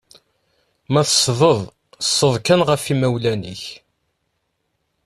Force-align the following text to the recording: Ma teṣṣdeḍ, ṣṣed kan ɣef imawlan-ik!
Ma 0.91 1.01
teṣṣdeḍ, 1.07 1.59
ṣṣed 2.09 2.35
kan 2.45 2.61
ɣef 2.69 2.83
imawlan-ik! 2.93 3.63